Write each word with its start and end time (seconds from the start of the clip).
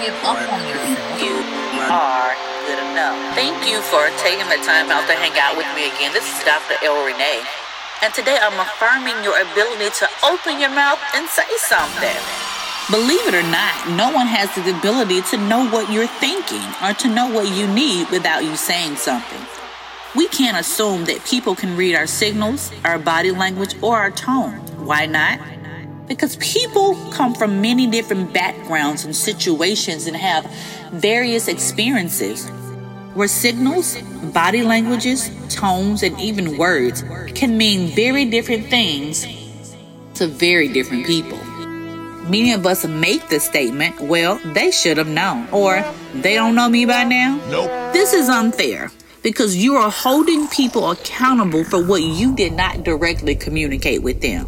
give 0.00 0.16
up 0.24 0.40
on 0.52 0.60
yourself. 0.68 1.20
You 1.20 1.36
are 1.88 2.32
good 2.68 2.80
enough. 2.92 3.16
Thank 3.34 3.56
you 3.64 3.80
for 3.88 4.08
taking 4.20 4.48
the 4.48 4.60
time 4.64 4.90
out 4.90 5.06
to 5.08 5.14
hang 5.14 5.32
out 5.40 5.56
with 5.56 5.68
me 5.74 5.88
again. 5.88 6.12
This 6.12 6.26
is 6.26 6.44
Dr. 6.44 6.76
El 6.84 7.00
Renee. 7.06 7.42
And 8.02 8.12
today 8.12 8.36
I'm 8.40 8.58
affirming 8.60 9.24
your 9.24 9.40
ability 9.40 9.88
to 10.00 10.06
open 10.24 10.60
your 10.60 10.70
mouth 10.70 11.00
and 11.14 11.26
say 11.28 11.48
something. 11.56 12.16
Believe 12.90 13.26
it 13.26 13.34
or 13.34 13.42
not, 13.50 13.74
no 13.96 14.12
one 14.12 14.26
has 14.26 14.52
the 14.54 14.76
ability 14.78 15.22
to 15.32 15.36
know 15.48 15.66
what 15.70 15.90
you're 15.90 16.06
thinking 16.06 16.62
or 16.84 16.92
to 16.94 17.08
know 17.08 17.26
what 17.32 17.48
you 17.56 17.66
need 17.66 18.08
without 18.10 18.44
you 18.44 18.54
saying 18.54 18.96
something. 18.96 19.40
We 20.14 20.28
can't 20.28 20.56
assume 20.56 21.04
that 21.06 21.24
people 21.24 21.54
can 21.54 21.76
read 21.76 21.96
our 21.96 22.06
signals, 22.06 22.70
our 22.84 22.98
body 22.98 23.32
language, 23.32 23.74
or 23.82 23.96
our 23.96 24.10
tone. 24.10 24.52
Why 24.86 25.06
not? 25.06 25.40
Because 26.06 26.36
people 26.36 26.94
come 27.10 27.34
from 27.34 27.60
many 27.60 27.86
different 27.86 28.32
backgrounds 28.32 29.04
and 29.04 29.14
situations 29.14 30.06
and 30.06 30.16
have 30.16 30.44
various 30.92 31.48
experiences 31.48 32.48
where 33.14 33.28
signals, 33.28 33.96
body 34.32 34.62
languages, 34.62 35.30
tones, 35.48 36.02
and 36.02 36.18
even 36.20 36.56
words 36.58 37.02
can 37.34 37.58
mean 37.58 37.94
very 37.94 38.24
different 38.26 38.66
things 38.68 39.26
to 40.14 40.26
very 40.26 40.68
different 40.68 41.06
people. 41.06 41.38
Many 42.28 42.52
of 42.52 42.66
us 42.66 42.84
make 42.84 43.28
the 43.28 43.40
statement, 43.40 44.00
well, 44.00 44.38
they 44.44 44.70
should 44.70 44.98
have 44.98 45.08
known, 45.08 45.48
or 45.50 45.84
they 46.14 46.34
don't 46.34 46.54
know 46.54 46.68
me 46.68 46.84
by 46.84 47.04
now. 47.04 47.40
Nope. 47.48 47.92
This 47.92 48.12
is 48.12 48.28
unfair 48.28 48.90
because 49.22 49.56
you 49.56 49.74
are 49.76 49.90
holding 49.90 50.46
people 50.48 50.90
accountable 50.90 51.64
for 51.64 51.84
what 51.84 52.02
you 52.02 52.34
did 52.34 52.52
not 52.52 52.84
directly 52.84 53.34
communicate 53.34 54.02
with 54.02 54.20
them. 54.20 54.46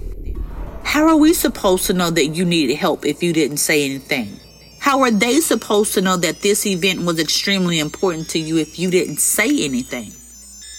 How 0.88 1.06
are 1.06 1.18
we 1.18 1.34
supposed 1.34 1.84
to 1.88 1.92
know 1.92 2.08
that 2.08 2.28
you 2.28 2.46
needed 2.46 2.76
help 2.76 3.04
if 3.04 3.22
you 3.22 3.34
didn't 3.34 3.58
say 3.58 3.84
anything? 3.84 4.40
How 4.78 5.02
are 5.02 5.10
they 5.10 5.40
supposed 5.40 5.92
to 5.94 6.00
know 6.00 6.16
that 6.16 6.40
this 6.40 6.64
event 6.64 7.02
was 7.02 7.20
extremely 7.20 7.78
important 7.78 8.30
to 8.30 8.38
you 8.38 8.56
if 8.56 8.78
you 8.78 8.90
didn't 8.90 9.18
say 9.18 9.64
anything? 9.64 10.12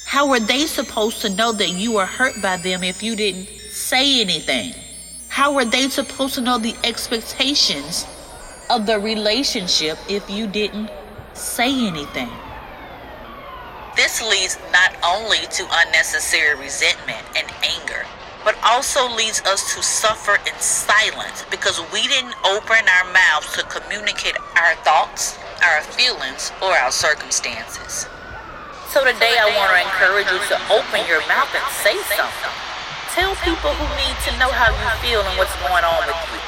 How 0.08 0.32
are 0.32 0.40
they 0.40 0.66
supposed 0.66 1.22
to 1.22 1.30
know 1.30 1.52
that 1.52 1.70
you 1.70 1.94
were 1.94 2.08
hurt 2.08 2.42
by 2.42 2.58
them 2.58 2.84
if 2.84 3.04
you 3.04 3.16
didn't 3.16 3.50
say 3.70 4.20
anything? 4.20 4.74
How 5.28 5.54
are 5.58 5.66
they 5.66 5.88
supposed 5.90 6.34
to 6.34 6.42
know 6.42 6.58
the 6.58 6.76
expectations 6.84 8.08
of 8.72 8.88
the 8.88 9.00
relationship 9.00 10.00
if 10.10 10.28
you 10.28 10.48
didn't 10.48 10.90
say 11.36 11.70
anything? 11.86 12.32
This 13.96 14.28
leads 14.28 14.58
not 14.74 14.96
only 15.06 15.46
to 15.52 15.68
unnecessary 15.70 16.60
resentment 16.60 17.24
and 17.38 17.48
anger, 17.62 18.08
also 18.70 19.10
leads 19.18 19.42
us 19.50 19.74
to 19.74 19.82
suffer 19.82 20.38
in 20.46 20.54
silence 20.62 21.42
because 21.50 21.82
we 21.90 22.06
didn't 22.06 22.38
open 22.46 22.78
our 22.86 23.06
mouths 23.10 23.50
to 23.58 23.66
communicate 23.66 24.38
our 24.54 24.78
thoughts, 24.86 25.42
our 25.66 25.82
feelings, 25.98 26.54
or 26.62 26.70
our 26.78 26.94
circumstances. 26.94 28.06
So 28.94 29.02
today 29.02 29.42
I 29.42 29.50
want 29.58 29.74
to 29.74 29.80
encourage 29.82 30.30
you 30.30 30.38
to 30.54 30.58
open 30.70 31.02
your 31.10 31.26
mouth 31.26 31.50
and 31.50 31.66
say 31.82 31.98
something. 32.14 32.54
Tell 33.18 33.34
people 33.42 33.74
who 33.74 33.86
need 33.98 34.18
to 34.30 34.32
know 34.38 34.54
how 34.54 34.70
you 34.70 34.88
feel 35.02 35.26
and 35.26 35.34
what's 35.42 35.54
going 35.66 35.82
on 35.82 36.06
with 36.06 36.22
you. 36.30 36.42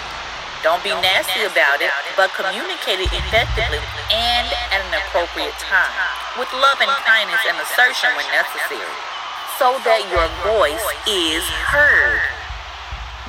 Don't 0.61 0.81
be 0.85 0.93
nasty 1.01 1.41
about 1.41 1.81
it, 1.81 1.89
but 2.13 2.29
communicate 2.37 3.01
it 3.01 3.09
effectively 3.09 3.81
and 4.13 4.45
at 4.69 4.77
an 4.77 4.93
appropriate 5.09 5.57
time, 5.57 5.89
with 6.37 6.53
love 6.53 6.77
and 6.77 6.93
kindness 7.01 7.41
and 7.49 7.57
assertion 7.65 8.13
when 8.13 8.29
necessary, 8.29 8.93
so 9.61 9.77
that 9.83 10.01
your 10.09 10.27
voice 10.57 10.81
is 11.07 11.43
heard. 11.43 12.19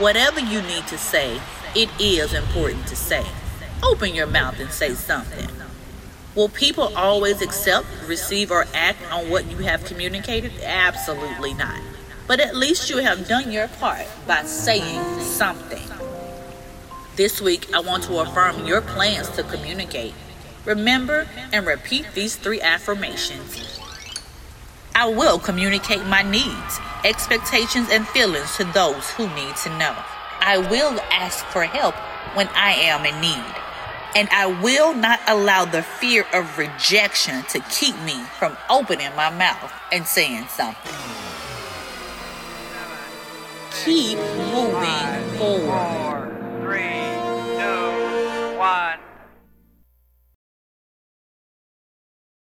Whatever 0.03 0.41
you 0.41 0.63
need 0.63 0.87
to 0.87 0.97
say, 0.97 1.39
it 1.75 1.91
is 2.01 2.33
important 2.33 2.87
to 2.87 2.97
say. 2.97 3.23
Open 3.83 4.15
your 4.15 4.27
mouth 4.27 4.59
and 4.59 4.71
say 4.71 4.95
something. 4.95 5.51
Will 6.35 6.49
people 6.49 6.97
always 6.97 7.43
accept, 7.43 7.87
receive, 8.07 8.51
or 8.51 8.65
act 8.73 9.01
on 9.13 9.29
what 9.29 9.51
you 9.51 9.59
have 9.59 9.85
communicated? 9.85 10.53
Absolutely 10.63 11.53
not. 11.53 11.83
But 12.27 12.41
at 12.41 12.57
least 12.57 12.89
you 12.89 12.97
have 12.97 13.29
done 13.29 13.53
your 13.53 13.69
part 13.69 14.07
by 14.27 14.45
saying 14.45 15.21
something. 15.21 15.87
This 17.17 17.43
week, 17.43 17.75
I 17.75 17.81
want 17.81 18.05
to 18.05 18.21
affirm 18.21 18.65
your 18.65 18.81
plans 18.81 19.29
to 19.33 19.43
communicate. 19.43 20.15
Remember 20.65 21.29
and 21.53 21.67
repeat 21.67 22.07
these 22.15 22.37
three 22.37 22.63
affirmations. 22.63 23.82
I 24.95 25.09
will 25.09 25.39
communicate 25.39 26.05
my 26.07 26.23
needs, 26.23 26.81
expectations, 27.05 27.89
and 27.91 28.07
feelings 28.09 28.57
to 28.57 28.65
those 28.65 29.11
who 29.11 29.27
need 29.35 29.57
to 29.57 29.71
know. 29.79 29.97
I 30.41 30.59
will 30.59 31.01
ask 31.11 31.45
for 31.47 31.65
help 31.65 31.95
when 32.37 32.49
I 32.49 32.73
am 32.73 33.07
in 33.07 33.21
need. 33.21 33.55
And 34.15 34.29
I 34.31 34.47
will 34.61 34.93
not 34.93 35.21
allow 35.27 35.65
the 35.65 35.83
fear 35.83 36.27
of 36.35 36.59
rejection 36.59 37.43
to 37.45 37.61
keep 37.71 37.99
me 38.03 38.23
from 38.39 38.57
opening 38.69 39.15
my 39.17 39.31
mouth 39.31 39.73
and 39.91 40.07
saying 40.07 40.49
something. 40.49 40.93
Keep 43.85 44.19
moving 44.19 45.39
forward. 45.39 47.12